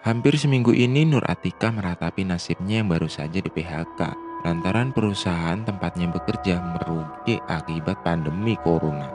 Hampir 0.00 0.32
seminggu 0.40 0.72
ini 0.72 1.04
Nur 1.04 1.20
Atika 1.28 1.68
meratapi 1.68 2.24
nasibnya 2.24 2.80
yang 2.80 2.88
baru 2.88 3.04
saja 3.04 3.36
di 3.36 3.52
PHK 3.52 4.00
lantaran 4.48 4.96
perusahaan 4.96 5.60
tempatnya 5.60 6.08
bekerja 6.08 6.56
merugi 6.56 7.36
akibat 7.44 8.00
pandemi 8.00 8.56
corona. 8.64 9.12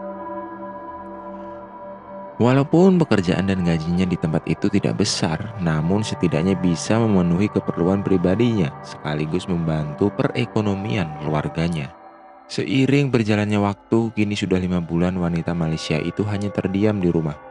Walaupun 2.37 3.01
pekerjaan 3.01 3.49
dan 3.49 3.65
gajinya 3.65 4.05
di 4.05 4.13
tempat 4.13 4.45
itu 4.45 4.69
tidak 4.69 5.01
besar, 5.01 5.57
namun 5.57 6.05
setidaknya 6.05 6.53
bisa 6.53 7.01
memenuhi 7.01 7.49
keperluan 7.49 8.05
pribadinya 8.05 8.69
sekaligus 8.85 9.49
membantu 9.49 10.13
perekonomian 10.13 11.09
keluarganya. 11.17 11.89
Seiring 12.45 13.09
berjalannya 13.09 13.57
waktu, 13.57 14.13
kini 14.13 14.37
sudah 14.37 14.61
lima 14.61 14.85
bulan 14.85 15.17
wanita 15.17 15.57
Malaysia 15.57 15.97
itu 15.97 16.21
hanya 16.29 16.53
terdiam 16.53 17.01
di 17.01 17.09
rumah 17.09 17.44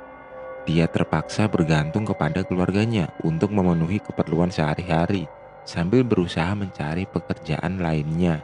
dia 0.64 0.88
terpaksa 0.88 1.44
bergantung 1.44 2.08
kepada 2.08 2.40
keluarganya 2.40 3.12
untuk 3.20 3.52
memenuhi 3.52 4.00
keperluan 4.00 4.48
sehari-hari 4.48 5.28
sambil 5.68 6.00
berusaha 6.04 6.52
mencari 6.56 7.04
pekerjaan 7.04 7.80
lainnya. 7.80 8.40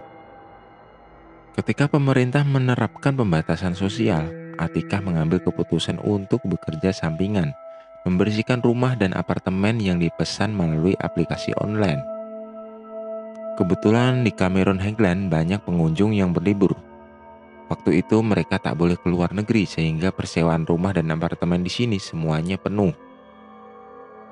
Ketika 1.56 1.88
pemerintah 1.88 2.45
menerapkan 2.45 3.16
pembatasan 3.16 3.76
sosial, 3.76 4.28
Atika 4.60 5.00
mengambil 5.00 5.40
keputusan 5.40 5.96
untuk 6.04 6.45
bekerja 6.45 6.92
sampingan, 6.92 7.56
membersihkan 8.04 8.60
rumah 8.60 8.92
dan 8.92 9.16
apartemen 9.16 9.80
yang 9.80 9.96
dipesan 9.96 10.52
melalui 10.52 10.92
aplikasi 11.00 11.56
online. 11.56 12.04
Kebetulan 13.56 14.24
di 14.24 14.32
Cameron 14.32 14.80
Highland 14.80 15.32
banyak 15.32 15.60
pengunjung 15.64 16.16
yang 16.16 16.32
berlibur, 16.32 16.76
Waktu 17.70 18.02
itu 18.02 18.19
mereka 18.19 18.59
tak 18.59 18.74
boleh 18.74 18.98
keluar 18.98 19.30
negeri 19.30 19.62
sehingga 19.62 20.10
persewaan 20.10 20.66
rumah 20.66 20.91
dan 20.91 21.06
apartemen 21.15 21.62
di 21.62 21.70
sini 21.70 22.02
semuanya 22.02 22.59
penuh. 22.59 22.91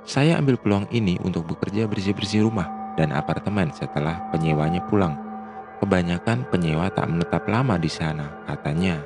Saya 0.02 0.42
ambil 0.42 0.58
peluang 0.58 0.90
ini 0.90 1.22
untuk 1.22 1.46
bekerja 1.46 1.86
bersih-bersih 1.86 2.42
rumah 2.42 2.66
dan 2.98 3.14
apartemen 3.14 3.70
setelah 3.70 4.26
penyewanya 4.34 4.82
pulang. 4.90 5.14
Kebanyakan 5.78 6.50
penyewa 6.50 6.90
tak 6.90 7.06
menetap 7.06 7.46
lama 7.46 7.78
di 7.78 7.86
sana, 7.86 8.26
katanya. 8.50 8.98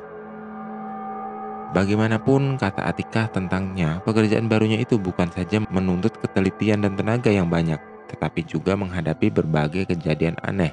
Bagaimanapun 1.76 2.56
kata 2.56 2.88
Atika 2.88 3.28
tentangnya, 3.28 4.00
pekerjaan 4.00 4.48
barunya 4.48 4.80
itu 4.80 4.96
bukan 4.96 5.28
saja 5.28 5.60
menuntut 5.68 6.16
ketelitian 6.24 6.88
dan 6.88 6.96
tenaga 6.96 7.28
yang 7.28 7.52
banyak, 7.52 7.80
tetapi 8.08 8.48
juga 8.48 8.80
menghadapi 8.80 9.28
berbagai 9.28 9.92
kejadian 9.92 10.40
aneh 10.40 10.72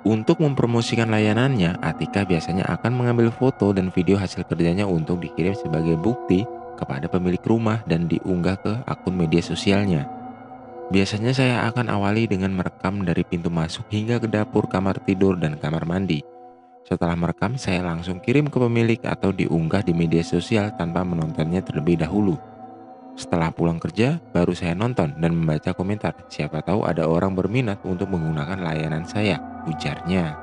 untuk 0.00 0.40
mempromosikan 0.40 1.12
layanannya, 1.12 1.76
Atika 1.84 2.24
biasanya 2.24 2.64
akan 2.72 2.92
mengambil 2.96 3.28
foto 3.28 3.76
dan 3.76 3.92
video 3.92 4.16
hasil 4.16 4.48
kerjanya 4.48 4.88
untuk 4.88 5.20
dikirim 5.20 5.52
sebagai 5.52 6.00
bukti 6.00 6.48
kepada 6.80 7.04
pemilik 7.04 7.40
rumah 7.44 7.84
dan 7.84 8.08
diunggah 8.08 8.56
ke 8.64 8.72
akun 8.88 9.12
media 9.12 9.44
sosialnya. 9.44 10.08
Biasanya 10.88 11.36
saya 11.36 11.56
akan 11.68 11.92
awali 11.92 12.24
dengan 12.24 12.50
merekam 12.56 13.04
dari 13.04 13.22
pintu 13.22 13.52
masuk 13.52 13.86
hingga 13.92 14.16
ke 14.18 14.26
dapur, 14.26 14.66
kamar 14.66 14.98
tidur, 15.04 15.36
dan 15.36 15.60
kamar 15.60 15.84
mandi. 15.84 16.24
Setelah 16.88 17.14
merekam, 17.14 17.60
saya 17.60 17.84
langsung 17.84 18.18
kirim 18.24 18.48
ke 18.48 18.56
pemilik 18.56 18.98
atau 19.04 19.30
diunggah 19.30 19.84
di 19.84 19.92
media 19.92 20.24
sosial 20.24 20.72
tanpa 20.80 21.04
menontonnya 21.04 21.60
terlebih 21.60 22.00
dahulu. 22.00 22.40
Setelah 23.20 23.52
pulang 23.52 23.76
kerja, 23.76 24.16
baru 24.32 24.56
saya 24.56 24.72
nonton 24.72 25.12
dan 25.20 25.36
membaca 25.36 25.76
komentar. 25.76 26.16
Siapa 26.32 26.64
tahu 26.64 26.88
ada 26.88 27.04
orang 27.04 27.36
berminat 27.36 27.84
untuk 27.84 28.08
menggunakan 28.08 28.58
layanan 28.64 29.04
saya, 29.04 29.49
ujarnya. 29.68 30.38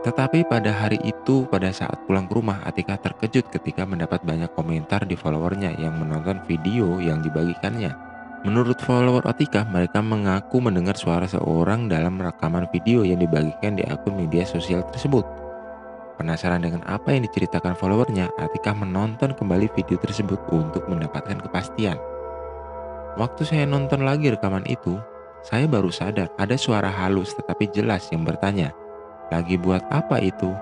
Tetapi 0.00 0.48
pada 0.48 0.72
hari 0.72 0.96
itu, 1.04 1.44
pada 1.52 1.68
saat 1.68 2.00
pulang 2.08 2.24
ke 2.24 2.32
rumah, 2.32 2.64
Atika 2.64 2.96
terkejut 2.96 3.52
ketika 3.52 3.84
mendapat 3.84 4.24
banyak 4.24 4.48
komentar 4.56 5.04
di 5.04 5.12
followernya 5.12 5.76
yang 5.76 6.00
menonton 6.00 6.40
video 6.48 6.96
yang 7.04 7.20
dibagikannya. 7.20 7.92
Menurut 8.40 8.80
follower 8.80 9.20
Atika, 9.28 9.68
mereka 9.68 10.00
mengaku 10.00 10.64
mendengar 10.64 10.96
suara 10.96 11.28
seorang 11.28 11.92
dalam 11.92 12.16
rekaman 12.16 12.64
video 12.72 13.04
yang 13.04 13.20
dibagikan 13.20 13.76
di 13.76 13.84
akun 13.84 14.16
media 14.16 14.48
sosial 14.48 14.80
tersebut. 14.88 15.28
Penasaran 16.16 16.64
dengan 16.64 16.80
apa 16.88 17.12
yang 17.12 17.28
diceritakan 17.28 17.76
followernya, 17.76 18.32
Atika 18.40 18.72
menonton 18.72 19.36
kembali 19.36 19.68
video 19.76 20.00
tersebut 20.00 20.40
untuk 20.48 20.88
mendapatkan 20.88 21.36
kepastian. 21.44 22.00
Waktu 23.20 23.44
saya 23.44 23.68
nonton 23.68 24.08
lagi 24.08 24.32
rekaman 24.32 24.64
itu, 24.64 24.96
saya 25.40 25.64
baru 25.64 25.88
sadar 25.88 26.28
ada 26.36 26.56
suara 26.60 26.92
halus 26.92 27.32
tetapi 27.32 27.72
jelas 27.72 28.08
yang 28.12 28.28
bertanya, 28.28 28.76
lagi 29.32 29.56
buat 29.56 29.80
apa 29.88 30.20
itu? 30.20 30.52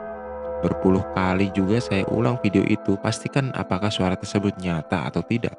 Berpuluh 0.58 1.02
kali 1.14 1.50
juga 1.54 1.78
saya 1.78 2.02
ulang 2.10 2.38
video 2.42 2.66
itu, 2.66 2.98
pastikan 2.98 3.54
apakah 3.54 3.90
suara 3.90 4.18
tersebut 4.18 4.58
nyata 4.58 5.06
atau 5.06 5.22
tidak. 5.22 5.54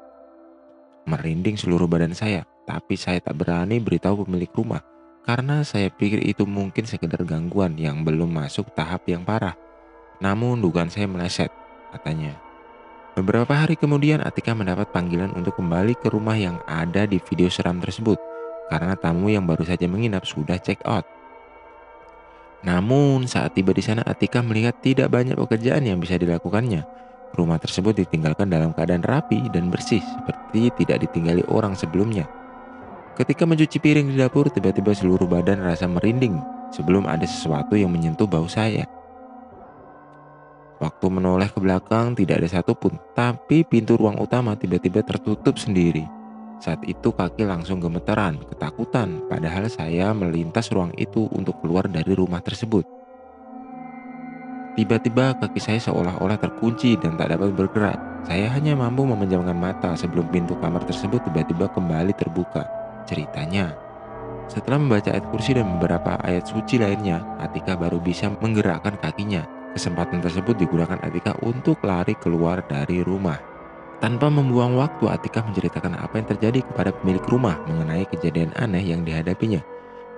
Merinding 1.08 1.56
seluruh 1.56 1.88
badan 1.88 2.12
saya, 2.12 2.44
tapi 2.68 2.96
saya 3.00 3.20
tak 3.20 3.40
berani 3.40 3.80
beritahu 3.80 4.28
pemilik 4.28 4.52
rumah 4.52 4.84
karena 5.24 5.64
saya 5.64 5.92
pikir 5.92 6.24
itu 6.24 6.48
mungkin 6.48 6.88
sekedar 6.88 7.24
gangguan 7.24 7.76
yang 7.76 8.04
belum 8.04 8.28
masuk 8.28 8.72
tahap 8.72 9.04
yang 9.08 9.24
parah. 9.24 9.56
Namun 10.20 10.60
dugaan 10.60 10.92
saya 10.92 11.08
meleset, 11.08 11.48
katanya. 11.92 12.36
Beberapa 13.16 13.52
hari 13.52 13.76
kemudian 13.76 14.20
Atika 14.24 14.56
mendapat 14.56 14.92
panggilan 14.92 15.32
untuk 15.36 15.56
kembali 15.56 15.96
ke 15.96 16.08
rumah 16.12 16.36
yang 16.36 16.60
ada 16.68 17.04
di 17.04 17.20
video 17.20 17.50
seram 17.52 17.80
tersebut 17.80 18.16
karena 18.70 18.94
tamu 18.94 19.26
yang 19.26 19.42
baru 19.42 19.66
saja 19.66 19.90
menginap 19.90 20.22
sudah 20.22 20.56
check 20.62 20.78
out. 20.86 21.02
Namun 22.62 23.26
saat 23.26 23.58
tiba 23.58 23.74
di 23.74 23.82
sana 23.82 24.06
Atika 24.06 24.38
melihat 24.44 24.78
tidak 24.78 25.10
banyak 25.10 25.34
pekerjaan 25.34 25.82
yang 25.82 25.98
bisa 25.98 26.14
dilakukannya. 26.14 26.86
Rumah 27.34 27.58
tersebut 27.58 27.98
ditinggalkan 28.06 28.46
dalam 28.46 28.70
keadaan 28.70 29.02
rapi 29.02 29.50
dan 29.50 29.74
bersih 29.74 30.02
seperti 30.02 30.70
tidak 30.78 31.08
ditinggali 31.08 31.42
orang 31.50 31.74
sebelumnya. 31.74 32.30
Ketika 33.18 33.42
mencuci 33.44 33.82
piring 33.82 34.14
di 34.14 34.16
dapur, 34.16 34.48
tiba-tiba 34.48 34.94
seluruh 34.94 35.26
badan 35.26 35.66
rasa 35.66 35.90
merinding 35.90 36.38
sebelum 36.70 37.04
ada 37.10 37.26
sesuatu 37.26 37.74
yang 37.74 37.90
menyentuh 37.90 38.26
bau 38.26 38.46
saya. 38.46 38.86
Waktu 40.80 41.06
menoleh 41.12 41.52
ke 41.52 41.60
belakang 41.60 42.16
tidak 42.16 42.40
ada 42.40 42.48
satupun, 42.48 42.96
tapi 43.12 43.68
pintu 43.68 44.00
ruang 44.00 44.16
utama 44.16 44.56
tiba-tiba 44.56 45.04
tertutup 45.04 45.60
sendiri. 45.60 46.19
Saat 46.60 46.84
itu 46.84 47.08
kaki 47.08 47.48
langsung 47.48 47.80
gemeteran, 47.80 48.36
ketakutan, 48.44 49.24
padahal 49.32 49.66
saya 49.72 50.12
melintas 50.12 50.68
ruang 50.68 50.92
itu 51.00 51.24
untuk 51.32 51.56
keluar 51.64 51.88
dari 51.88 52.12
rumah 52.12 52.44
tersebut. 52.44 52.84
Tiba-tiba 54.76 55.40
kaki 55.40 55.58
saya 55.58 55.80
seolah-olah 55.80 56.36
terkunci 56.36 57.00
dan 57.00 57.16
tak 57.16 57.32
dapat 57.32 57.56
bergerak. 57.56 57.98
Saya 58.28 58.52
hanya 58.52 58.76
mampu 58.76 59.08
memejamkan 59.08 59.56
mata 59.56 59.96
sebelum 59.96 60.28
pintu 60.28 60.52
kamar 60.60 60.84
tersebut 60.84 61.24
tiba-tiba 61.26 61.72
kembali 61.72 62.12
terbuka. 62.12 62.68
Ceritanya, 63.08 63.74
setelah 64.46 64.76
membaca 64.76 65.10
ayat 65.10 65.26
kursi 65.32 65.56
dan 65.56 65.80
beberapa 65.80 66.20
ayat 66.20 66.44
suci 66.44 66.76
lainnya, 66.76 67.24
Atika 67.40 67.74
baru 67.74 67.98
bisa 67.98 68.28
menggerakkan 68.38 69.00
kakinya 69.00 69.42
Kesempatan 69.70 70.18
tersebut 70.18 70.58
digunakan 70.58 70.98
Atika 70.98 71.38
untuk 71.46 71.78
lari 71.86 72.18
keluar 72.18 72.66
dari 72.66 73.06
rumah. 73.06 73.38
Tanpa 74.00 74.32
membuang 74.32 74.80
waktu, 74.80 75.12
Atika 75.12 75.44
menceritakan 75.44 76.00
apa 76.00 76.16
yang 76.16 76.28
terjadi 76.32 76.64
kepada 76.64 76.88
pemilik 76.88 77.20
rumah 77.28 77.60
mengenai 77.68 78.08
kejadian 78.08 78.48
aneh 78.56 78.80
yang 78.80 79.04
dihadapinya. 79.04 79.60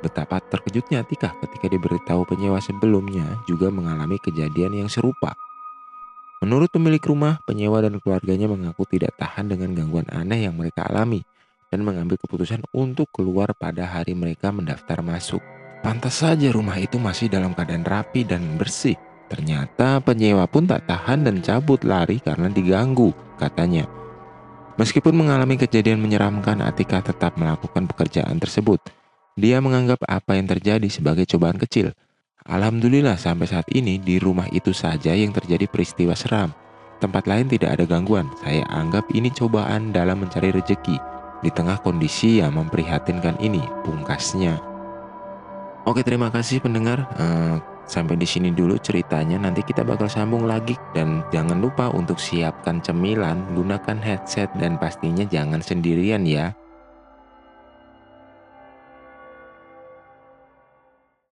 Betapa 0.06 0.38
terkejutnya 0.38 1.02
Atika 1.02 1.34
ketika 1.42 1.66
diberitahu 1.66 2.22
penyewa 2.22 2.62
sebelumnya 2.62 3.42
juga 3.50 3.74
mengalami 3.74 4.22
kejadian 4.22 4.86
yang 4.86 4.88
serupa. 4.90 5.34
Menurut 6.42 6.70
pemilik 6.70 7.02
rumah, 7.02 7.42
penyewa 7.42 7.82
dan 7.82 7.98
keluarganya 7.98 8.46
mengaku 8.46 8.86
tidak 8.86 9.18
tahan 9.18 9.50
dengan 9.50 9.74
gangguan 9.74 10.06
aneh 10.14 10.46
yang 10.46 10.54
mereka 10.54 10.86
alami 10.86 11.22
dan 11.70 11.82
mengambil 11.82 12.18
keputusan 12.22 12.62
untuk 12.74 13.10
keluar 13.10 13.50
pada 13.54 13.86
hari 13.86 14.14
mereka 14.14 14.54
mendaftar 14.54 15.02
masuk. 15.02 15.42
Pantas 15.82 16.22
saja 16.22 16.54
rumah 16.54 16.78
itu 16.78 17.02
masih 17.02 17.26
dalam 17.26 17.54
keadaan 17.54 17.82
rapi 17.82 18.22
dan 18.22 18.54
bersih, 18.54 18.94
Ternyata 19.32 20.04
penyewa 20.04 20.44
pun 20.44 20.68
tak 20.68 20.84
tahan 20.84 21.24
dan 21.24 21.40
cabut 21.40 21.80
lari 21.88 22.20
karena 22.20 22.52
diganggu, 22.52 23.16
katanya. 23.40 23.88
Meskipun 24.76 25.16
mengalami 25.16 25.56
kejadian 25.56 26.04
menyeramkan, 26.04 26.60
Atika 26.60 27.00
tetap 27.00 27.40
melakukan 27.40 27.88
pekerjaan 27.88 28.36
tersebut. 28.36 28.76
Dia 29.40 29.64
menganggap 29.64 30.04
apa 30.04 30.36
yang 30.36 30.44
terjadi 30.52 30.84
sebagai 30.92 31.24
cobaan 31.24 31.56
kecil. 31.56 31.96
Alhamdulillah 32.44 33.16
sampai 33.16 33.48
saat 33.48 33.64
ini 33.72 33.96
di 33.96 34.20
rumah 34.20 34.44
itu 34.52 34.76
saja 34.76 35.16
yang 35.16 35.32
terjadi 35.32 35.64
peristiwa 35.64 36.12
seram. 36.12 36.52
Tempat 37.00 37.24
lain 37.24 37.48
tidak 37.48 37.80
ada 37.80 37.84
gangguan. 37.88 38.28
Saya 38.44 38.68
anggap 38.68 39.08
ini 39.16 39.32
cobaan 39.32 39.96
dalam 39.96 40.20
mencari 40.20 40.52
rejeki 40.52 41.00
di 41.40 41.50
tengah 41.50 41.80
kondisi 41.80 42.44
yang 42.44 42.52
memprihatinkan 42.60 43.40
ini, 43.40 43.64
pungkasnya. 43.88 44.60
Oke, 45.88 46.04
terima 46.04 46.28
kasih 46.28 46.62
pendengar. 46.62 47.08
Uh, 47.16 47.58
Sampai 47.92 48.16
di 48.16 48.24
sini 48.24 48.48
dulu 48.48 48.80
ceritanya, 48.80 49.36
nanti 49.36 49.60
kita 49.60 49.84
bakal 49.84 50.08
sambung 50.08 50.48
lagi 50.48 50.72
dan 50.96 51.20
jangan 51.28 51.60
lupa 51.60 51.92
untuk 51.92 52.16
siapkan 52.16 52.80
cemilan, 52.80 53.44
gunakan 53.52 54.00
headset 54.00 54.48
dan 54.56 54.80
pastinya 54.80 55.28
jangan 55.28 55.60
sendirian 55.60 56.24
ya. 56.24 56.56